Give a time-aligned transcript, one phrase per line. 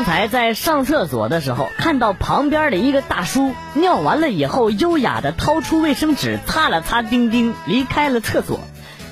[0.00, 8.60] 刚才在上厕所的时候，看到旁边的一个大叔尿完了以后，优雅的掏出卫生纸擦了擦丁丁，离开了厕所。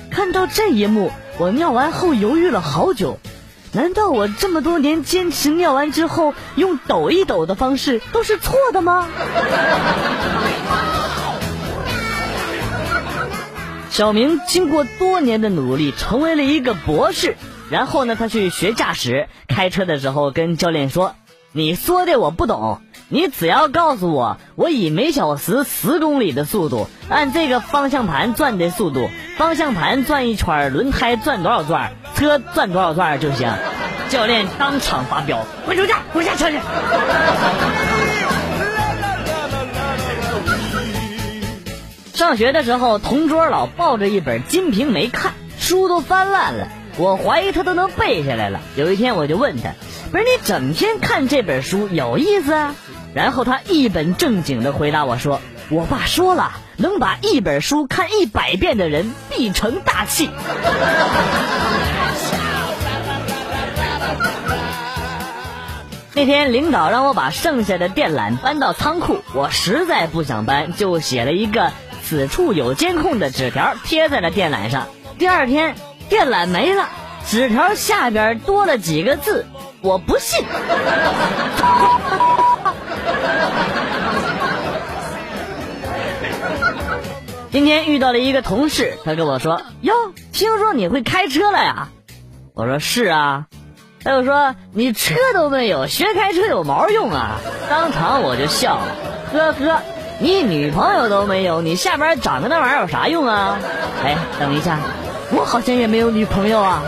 [0.09, 3.19] 看到这一幕，我尿完后犹豫了好久。
[3.71, 9.07] 难道我这么多年坚持尿完之后用抖一抖的方式都是错的吗？
[13.91, 17.37] 小明经过多年的努力，成为了一个博士。
[17.69, 21.15] 然后呢，他去学驾驶，开车的时候跟教练说
[21.53, 33.53] ：“你说的我不懂，你只要告诉我，我以每小时十公里的速度，按这个方向盘转的速度，方向盘转一圈，轮胎转多少转，车转多少转就行。”
[34.09, 36.57] 教练当场发飙：“滚出去，滚下车去！”
[42.15, 46.67] 上学的时候，同桌老抱着一本《金瓶梅》看，书都翻烂了。
[46.99, 48.59] 我怀疑他都能背下来了。
[48.75, 49.71] 有一天我就问他
[50.11, 52.75] ：“不是你整天看这本书有意思啊？”
[53.15, 55.39] 然后他一本正经的回答我说
[55.71, 60.29] ：“我爸说了，能把一本书看一百遍的人必成大器。
[66.13, 71.71] ”那天领导让我把剩下的电缆搬到仓库，我实在不想搬，就写了一个。
[72.03, 74.87] 此处有监控的纸条贴在了电缆上。
[75.17, 75.75] 第二天，
[76.09, 76.89] 电缆没了，
[77.27, 79.45] 纸条下边多了几个字
[79.81, 80.43] ：“我不信。
[87.51, 89.93] ”今天遇到了一个同事，他跟我说：“哟，
[90.33, 91.89] 听说你会开车了呀？”
[92.53, 93.45] 我说：“是啊。”
[94.03, 97.39] 他又说：“你车都没有，学开车有毛用啊！”
[97.69, 98.95] 当场我就笑了，
[99.33, 99.81] 呵呵。
[100.21, 103.57] 你女朋友都没有，你下边长的那玩意儿有啥用啊？
[104.03, 104.77] 哎，等一下，
[105.31, 106.81] 我好像也没有女朋友啊。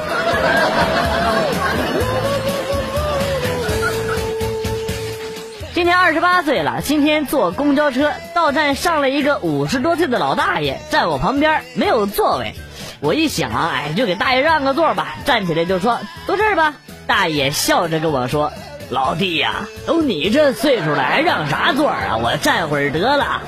[5.74, 12.54] 今年二十八岁了，今天坐公交车到站上了一个五十多岁的老大爷，站我旁边没有座位。
[13.00, 16.76] 我一想，哎，就给大爷让个座吧，站起来就说坐这儿吧。
[17.08, 18.52] 大爷笑着跟我说。
[18.90, 22.18] 老弟呀，都你这岁数了，还让啥座啊？
[22.18, 23.42] 我站会儿得了。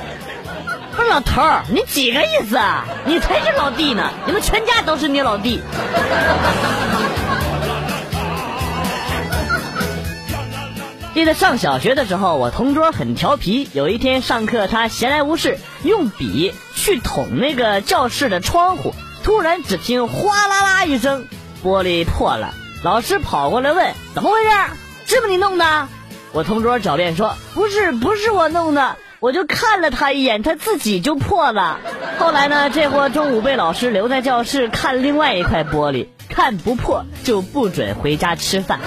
[1.07, 2.85] 老头儿，你几个意思啊？
[3.05, 5.61] 你才是老弟呢，你们全家都是你老弟。
[11.13, 13.69] 记得上小学的时候，我同桌很调皮。
[13.73, 21.27] 有一天上课，他闲来无事，用笔去捅那个教室的窗户，突然只听哗啦啦一声，
[21.63, 22.53] 玻璃破了。
[22.83, 24.49] 老师跑过来问：“怎么回事？”
[25.05, 25.87] 是不是你弄的？
[26.31, 31.79] 我同桌狡辩说：“不是，不是我弄的，我就看了他一眼，他自己就破了。”
[32.19, 38.81] 后来呢，这货中午被老师留在教室看另外一块玻璃，看不破就不准回家吃饭。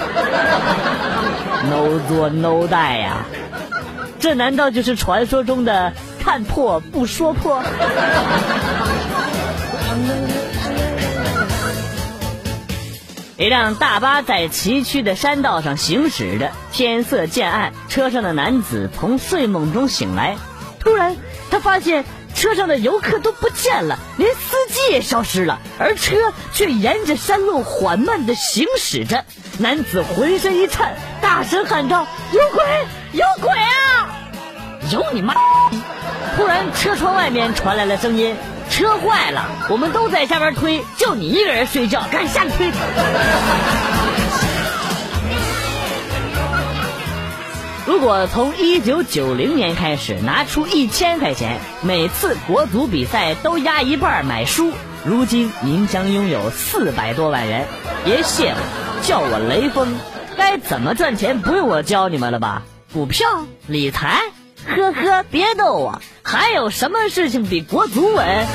[1.71, 3.25] No 做 No 带呀，
[4.19, 5.93] 这难道就是传说中的
[6.23, 7.63] 看破不说破？
[13.37, 20.37] 一辆大巴在崎岖的山道上行驶着，天色渐暗，车上的男子从睡梦中醒来，
[20.79, 21.15] 突然
[21.51, 22.03] 他发现
[22.33, 29.23] 车上的游客都不见了，连司机也消失了，而车却沿着山路缓慢地行驶着。
[29.59, 32.63] 男子浑身一颤，大声喊道：“有鬼！
[33.11, 34.17] 有鬼啊！
[34.91, 35.35] 有你妈！”
[36.35, 38.35] 突然，车窗外面传来了声音。
[38.77, 42.67] 车坏了，我们都在下边推，就你一个人睡觉，赶紧下去推。
[47.87, 54.71] 如果从一九九零年开始拿出一千块钱，每次国足比赛都压一半买书，
[55.03, 57.65] 如今您将拥有四百多万元。
[58.05, 58.57] 别谢我，
[59.01, 59.87] 叫我雷锋。
[60.37, 62.61] 该怎么赚钱不用我教你们了吧？
[62.93, 63.25] 股票、
[63.65, 64.21] 理财。
[64.67, 66.01] 呵呵，别逗我！
[66.23, 68.25] 还有什么事情比国足稳？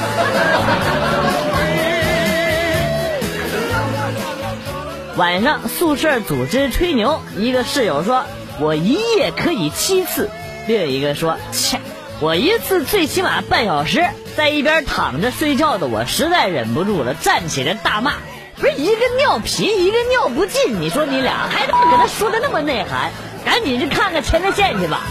[5.16, 8.24] 晚上宿舍组织吹牛，一个室友说
[8.60, 10.30] ：“我一夜可以七次。”
[10.68, 11.80] 另一个说：“切，
[12.20, 14.06] 我一次最起码半小时。”
[14.36, 18.14] 在一边躺着睡觉的我实在忍不住了，站起来大骂
[18.56, 23.10] ：“不是一个尿频，一个尿不尽，你说你俩还他妈搁那说的那么内涵？”
[23.52, 25.02] 赶紧去看看前列腺去吧。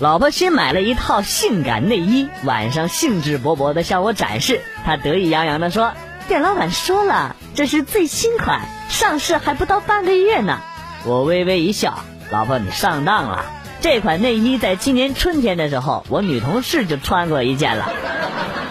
[0.00, 4.62] 老婆新买了一套性感内衣，晚上兴致勃勃的向我展示。
[4.82, 5.92] 她得意洋洋的说
[6.26, 10.58] ：“店老板说了，这是最新款，上市还不到半个月呢。”
[11.04, 11.98] 我微微一笑
[12.32, 13.44] ：“老婆，你上当了。
[13.82, 17.92] 这款内衣在今年春天的时候，我女同事就穿过一件了。”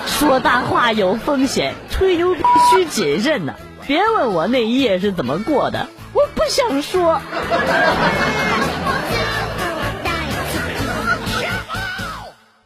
[0.06, 1.74] 说大话有风险。
[1.90, 3.54] 吹牛必须谨慎呐！
[3.86, 7.22] 别问我那一夜是怎么过的，我不想说。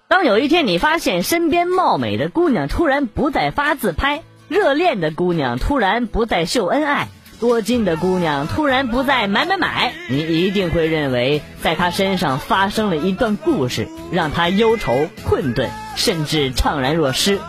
[0.08, 7.10] 当有一天你发现身边貌美的姑娘突然不再发自拍，热恋的姑娘突然不再秀恩爱，
[7.40, 17.40] 多金的姑娘突然不再买买买，你一定会认为在她身上发生了一段故事，让她忧愁困顿，甚至怅然若失。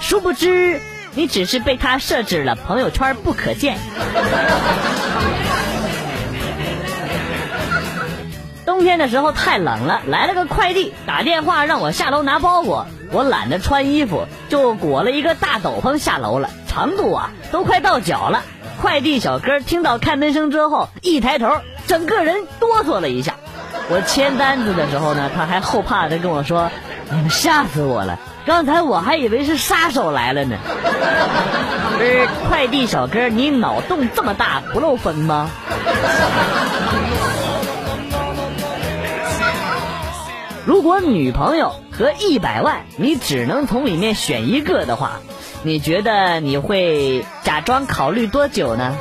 [0.00, 0.80] 殊不知，
[1.14, 3.78] 你只是被她设置了朋友圈不可见。
[8.66, 12.88] 冬天的时候太冷了，来了个快递，打电话让我下楼拿包裹。
[13.12, 18.42] 我懒得穿衣服，就裹了一个大斗篷下楼了，长度啊都快到脚了。
[18.80, 23.34] 快递小哥听到开门声之后，一抬头，整个人哆嗦了一下。
[23.88, 26.70] 我签单子的时候呢，他还后怕的跟我说
[27.10, 30.56] ：“你们吓死我了，刚才我还以为是杀手来了呢。
[31.96, 35.50] ”不是快递小哥，你脑洞这么大，不漏风吗？
[40.66, 45.20] 如果女朋友和一百万，你只能从里面选一个的话，
[45.62, 48.96] 你觉得你会假装考虑多久呢？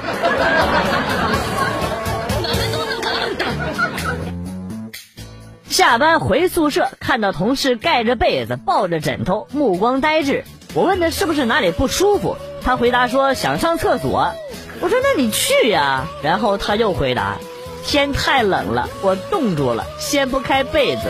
[5.68, 10.44] 下班回宿舍，看到同事盖着被子抱着枕头，目光呆滞。
[10.76, 14.34] 我问他是不是哪里不舒服，他回答说想上厕所。
[14.82, 16.06] 我说那你去呀。
[16.22, 17.40] 然后他又回答。
[17.86, 21.04] 天太冷了，我冻住了，掀不开被子。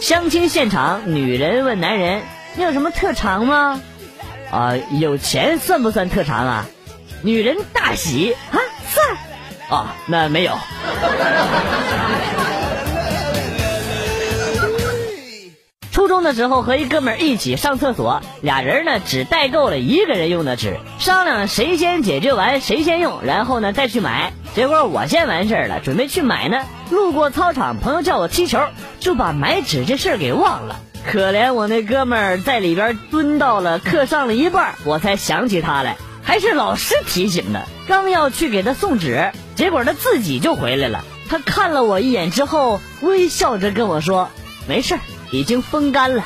[0.00, 2.22] 相亲现场，女人问男人
[2.56, 3.80] ：“你有什么特长吗？”
[4.50, 6.66] 啊，有钱算不算特长啊？
[7.22, 8.58] 女人大喜啊，
[8.88, 9.16] 算。
[9.80, 10.58] 啊，那没有。
[16.10, 24.32] 中的时候和一哥们儿一起上厕所，俩人呢只带够了一个人用的纸，商量谁先解决完谁先用，然后呢再去买。
[24.52, 28.58] 结果我先完事儿了，准备去买呢，路过操场，朋友叫我踢球，
[28.98, 30.80] 就把买纸这事儿给忘了。
[31.06, 37.62] 可怜我那哥们儿在里边蹲到了课上了一半，我才想起他来，还是老师提醒的。
[37.86, 41.04] 刚要去给他送纸，结果他自己就回来了。
[41.28, 44.28] 他看了我一眼之后，微笑着跟我说
[44.66, 45.00] ：“没事儿。”
[45.32, 46.24] 已经风干了，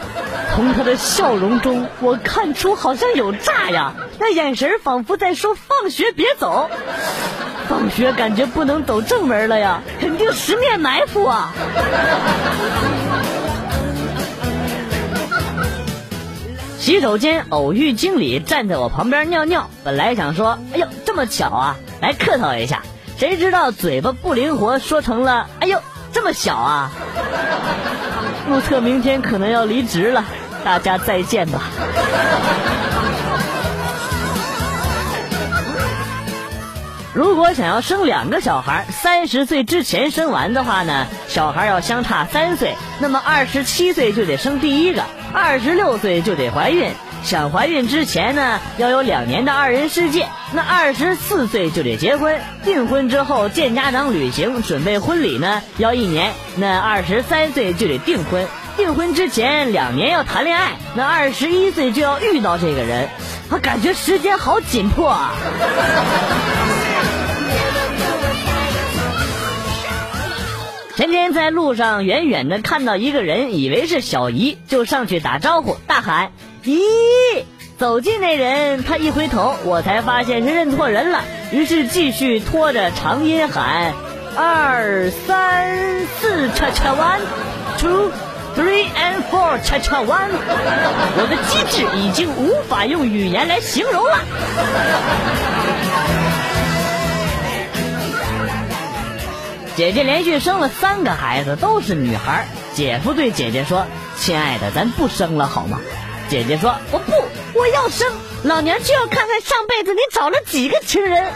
[0.55, 3.95] 从他的笑容中，我看出好像有诈呀。
[4.19, 6.71] 那眼神仿佛在说：“放学别走，
[7.69, 11.53] 放学感觉不能走正门了呀，肯定十面埋伏啊。”
[16.79, 22.83] 洗手间偶遇经理站在我旁边尿尿，本来想说：“哎呦，这么巧啊，来客套一下。”
[23.17, 25.81] 谁知道嘴巴不灵活，说成了：“哎呦，
[26.12, 26.91] 这么小啊。”
[28.49, 30.24] 目测明天可能要离职了，
[30.65, 31.63] 大家再见吧。
[37.15, 46.91] 如果想要生两个小孩，三十岁之前生完的话呢，小孩要相差三岁，那么二十七岁就得生第一个，二十六岁就得怀孕。
[47.24, 50.28] 想怀孕之前呢，要有两年的二人世界。
[50.52, 56.34] 那二十四岁就得结婚，订婚之后见家长、旅行、准备婚礼呢，要一年。
[56.56, 60.72] 那二十三岁就得订婚，订婚之前两年要谈恋爱。
[60.94, 63.08] 那二十一岁就要遇到这个人，
[63.50, 65.32] 我感觉时间好紧迫啊！
[70.94, 76.31] 前天在路上远远的看到一个人，以为是小姨，就上去打招呼，大喊。
[76.65, 77.44] 咦，
[77.77, 81.23] 走近那人，他一回头，我才发现是认错人了。
[81.53, 83.93] 于是继续拖着长音喊：
[84.35, 88.11] 二三四，恰恰 one，two
[88.56, 90.31] three and four，恰恰 one。
[91.17, 94.21] 我的机智已经无法用语言来形容了。
[99.77, 102.47] 姐姐连续生了三个孩子，都是女孩。
[102.73, 103.85] 姐夫对姐姐说
[104.17, 105.79] ：“亲爱的，咱不生了好吗？”
[106.34, 107.12] 姐姐说：“我不，
[107.56, 108.10] 我要生。
[108.43, 111.32] 老娘就要看看上辈子你找了几个情人。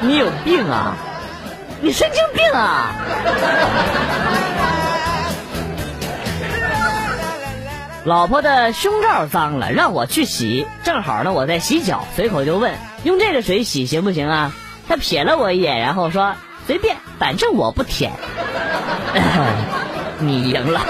[0.00, 0.96] 你有病啊！
[1.80, 2.92] 你神经病啊！”
[8.02, 10.66] 老婆的胸罩脏了，让我去洗。
[10.82, 12.74] 正好呢，我在洗脚，随口就问
[13.06, 14.52] ：“用这个水洗行不行啊？”
[14.90, 16.34] 他瞥了我一眼，然后说
[16.66, 18.10] ：“随便，反正我不舔。
[20.18, 20.80] ”你赢了。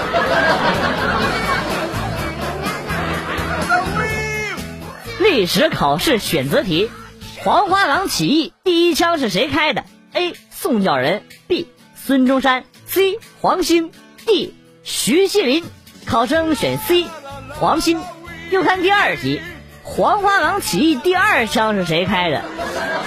[5.31, 6.91] 历史考试选择题：
[7.39, 10.33] 黄花岗起义第一枪是谁开的？A.
[10.49, 11.69] 宋教仁 B.
[11.95, 13.17] 孙中山 C.
[13.39, 13.91] 黄兴
[14.25, 14.53] D.
[14.83, 15.63] 徐锡林。
[16.05, 17.05] 考生选 C，
[17.53, 18.01] 黄兴。
[18.49, 19.39] 又看第二题，
[19.83, 22.41] 黄花岗起义第二枪是谁开的？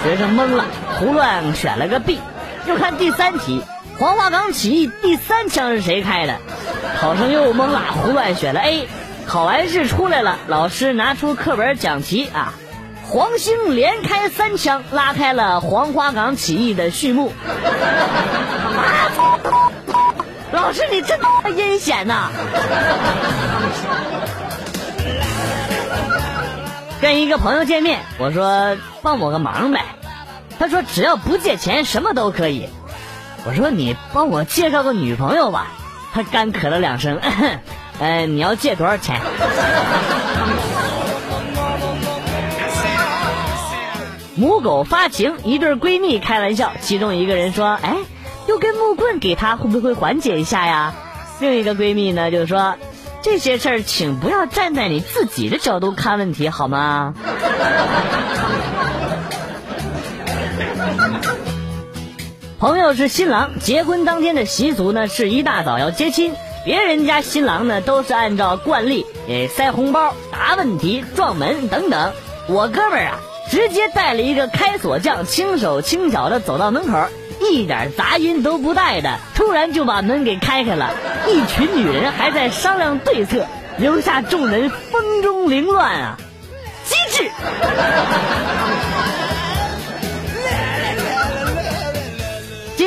[0.01, 0.65] 学生懵了，
[0.97, 2.19] 胡乱选了个 B。
[2.67, 3.61] 又看第三题，
[3.99, 6.39] 黄花岗起义第三枪是谁开的？
[6.99, 8.87] 考生又懵了，胡乱选了 A。
[9.27, 12.53] 考完试出来了，老师拿出课本讲题啊，
[13.07, 17.33] 黄兴连开三枪，拉开了黄花岗起义的序幕。
[20.51, 21.19] 老师，你真
[21.57, 22.29] 阴险呐！
[27.01, 29.83] 跟一个朋友见面，我说帮我个忙呗，
[30.57, 32.69] 他说只要不借钱，什么都可以。
[33.45, 35.67] 我说你帮我介绍个女朋友吧，
[36.13, 37.19] 他干咳了两声，
[37.99, 39.21] 嗯，你要借多少钱？
[44.35, 47.95] 母狗发情，一对闺蜜开玩笑，其中一个人说：“哎，
[48.47, 50.93] 用根木棍给她，会不会缓解一下呀？”
[51.39, 52.75] 另一个闺蜜呢，就说。
[53.21, 57.15] 这些事儿，请不要站在你自己的角度看问题，好吗？
[62.57, 66.33] 朋友是新郎，结婚当天的习俗呢是一大早要接亲，
[66.63, 72.13] 别人家新郎呢都是按照惯例，给塞红包、答问题、撞门等等。
[72.47, 73.19] 我哥们儿啊，
[73.51, 76.97] 直接带了一个开锁匠，轻手轻脚的走到门口。
[77.41, 80.93] 一点杂音都不带的，突然就把门给开开了，
[81.27, 83.45] 一群女人还在商量对策，
[83.77, 86.17] 留下众人风中凌乱啊！
[86.85, 87.29] 机智。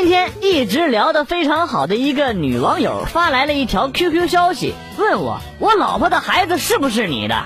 [0.08, 7.44] 天一直聊得非常好的一个女网友发来了一条 QQ 消息，问我我老婆的孩子是不是你的？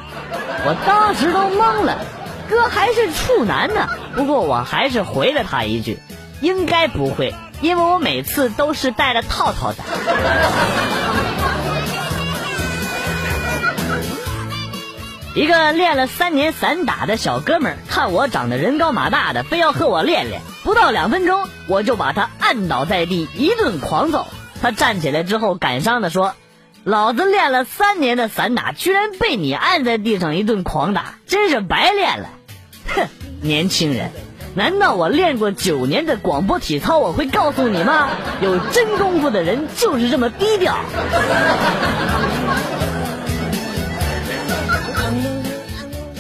[0.64, 1.98] 我当时都懵了，
[2.48, 3.88] 哥还是处男呢。
[4.14, 5.98] 不过我还是回了她一句。
[6.40, 9.78] 应该不会，因为我每次都是带着套套的。
[15.34, 20.42] 一个练了三年散打的小哥们儿，看我长得人高马大的，非要和我练练。
[20.62, 24.26] 不到两分钟，我就把他按倒在地，一顿狂揍。
[24.60, 26.34] 他站起来之后，感伤的说
[26.84, 32.28] ：“老子练了三年的散打，居然被你按在地上一顿狂打，真是白练了。”
[32.94, 33.08] 哼，
[33.40, 34.10] 年轻人。
[34.54, 38.10] 难道我练过九年的广播体操，我会告诉你吗？
[38.42, 40.76] 有真功夫的人就是这么低调。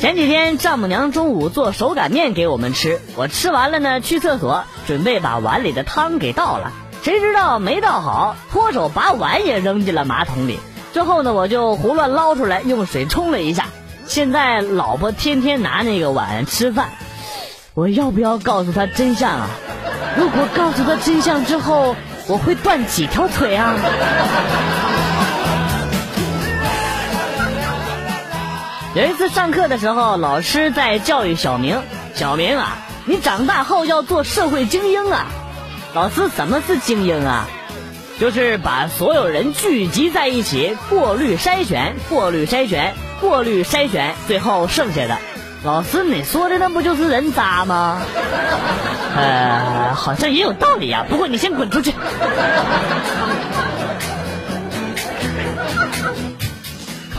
[0.02, 6.72] 前几天丈母娘中午做手擀面给我们吃，我吃完了呢，去厕所准备把碗里的汤给倒了，
[7.04, 10.58] 谁知道没倒好，脱手把碗也扔进了马桶里。
[10.92, 13.66] 之后呢，我就胡乱捞出来，用水冲了一下。
[14.04, 16.88] 现在老婆天天拿那个碗吃饭。
[17.74, 19.50] 我要不要告诉她真相啊？
[20.18, 21.94] 如果告诉她真相之后，
[22.26, 23.72] 我会断几条腿啊？
[28.94, 31.80] 有一次上课的时候，老师在教育小明
[32.14, 35.28] ：“小明啊，你长大后要做社会精英啊！”
[35.94, 37.46] 老师，什么是精英啊？
[38.20, 45.16] 就是把所有人聚集在一起，过滤筛选，过滤筛选，过滤筛选，最后剩下的。
[45.64, 48.02] 老师，你说的那不就是人渣吗？
[49.16, 51.06] 呃，好像也有道理啊。
[51.08, 51.94] 不过你先滚出去。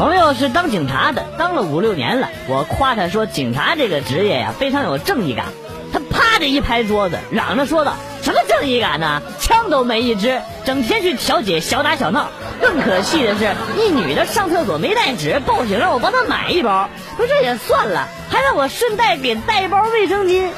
[0.04, 2.28] 朋友是当警察的，当了五六年了。
[2.50, 5.46] 我夸他说，警察这个职业呀，非常有正义感。
[5.94, 9.22] 他啪的一拍桌子，嚷着说道：“什么正义感呢？
[9.40, 12.28] 枪都没一支，整天去调解小打小闹。
[12.62, 16.90] 更可气的是，一女的上厕所没带纸，报警让我帮她买一包。
[17.16, 20.50] 说这也算了。”还让我顺带给带一包卫生巾，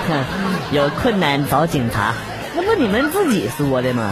[0.70, 2.12] 有困难找警察，
[2.54, 4.10] 那不你们自己说的吗？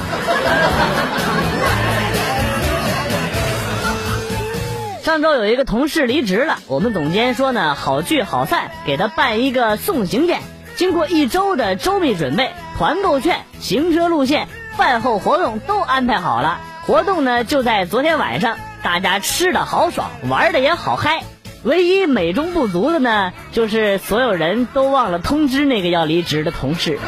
[5.04, 10.40] 上周有一个同事离职了，我们总监说呢，好聚好散，给他办一个送行宴。
[10.76, 16.58] 经过一周的周密准备，团购券、行车路线、饭后活动都安排好了。
[16.87, 21.23] 活动呢就在昨天晚上，大家吃的好爽，玩的也好嗨。
[21.64, 26.99] 唯一美中不足的呢，就是所有人都忘了通知那个要离职的同事。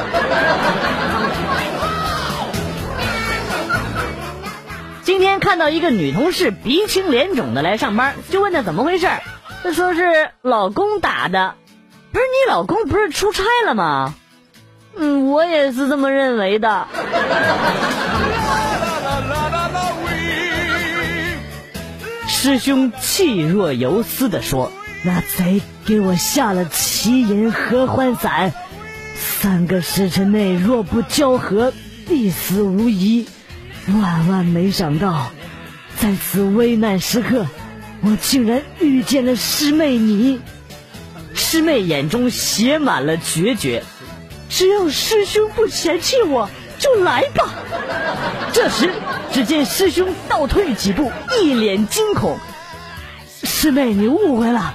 [5.06, 9.06] 今天看到一个女同事鼻青脸肿的来上班，就问她怎么回事，
[9.62, 11.54] 她说是老公打的。
[12.10, 14.14] 不是你老公不是出差了吗？
[14.96, 16.88] 嗯，我也是这么认为的。
[22.26, 24.72] 师兄气若游丝的说
[25.06, 28.52] ：“那贼给我下了奇淫合欢散，
[29.14, 31.72] 三个时辰内若不交合，
[32.08, 33.28] 必死无疑。
[33.88, 35.30] 万万没想到，
[35.96, 37.46] 在此危难时刻，
[38.02, 40.40] 我竟然遇见了师妹你。
[41.34, 43.84] 师妹眼中写满了决绝，
[44.48, 47.48] 只要师兄不嫌弃我，就来吧。
[48.52, 48.90] 这时，
[49.32, 52.38] 只见师兄倒退几步，一脸惊恐。
[53.44, 54.74] 师妹，你误会了，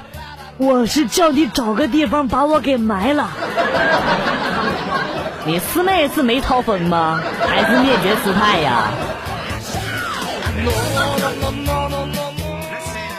[0.57, 3.29] 我是叫你找个地方把我给埋了。
[5.45, 7.19] 你师妹是没掏风吗？
[7.51, 8.93] 还是灭绝师太呀？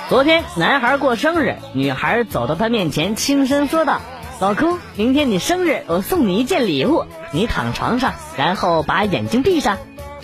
[0.08, 4.00] 昨天男孩过生日，女孩走到他面前，轻声说道
[4.40, 7.04] ：“老公，明天你生日，我送你一件礼物。
[7.32, 9.76] 你躺床上，然后把眼睛闭上。”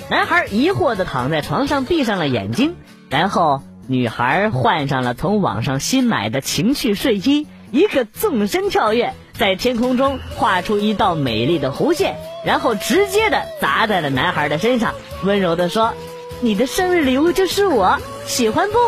[0.09, 2.77] 男孩疑惑的躺在床上，闭上了眼睛，
[3.11, 15.95] 然后女孩换上了从网上新买的情趣睡衣，一个纵身跳跃，在天空中画出一道美丽的弧线，然后直接的砸在了男孩的身上，温柔的说
[16.43, 18.79] ：“你的生日礼物就是我，喜欢不？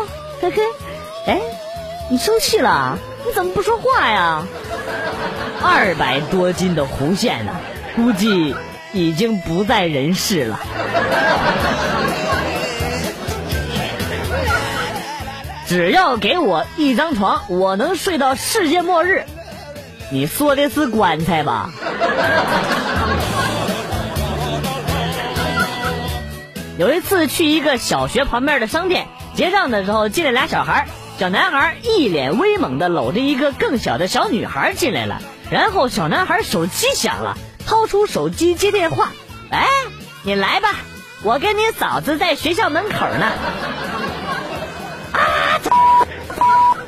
[0.41, 0.61] 嘿嘿。”
[1.25, 1.39] 哎，
[2.09, 2.97] 你生气了？
[3.25, 4.43] 你怎么不说话呀？
[5.63, 7.55] 二百多斤的弧线呢，
[7.95, 8.53] 估计
[8.91, 10.59] 已经不在人世了。
[15.65, 19.23] 只要给我一张床，我能睡到世界末日。
[20.13, 21.69] 你说的是棺材吧？
[26.77, 30.87] 有一次去一个小学旁边的商店结账的时候，进来俩小孩。
[31.17, 39.11] 小男孩一脸威猛的搂着一个更小的小女孩进来了，然后小男孩手机响了，掏出手机接电话。
[39.49, 39.65] 哎，
[40.23, 40.75] 你来吧，
[41.23, 43.31] 我跟你嫂子在学校门口呢。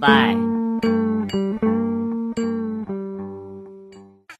[0.00, 0.49] 拜。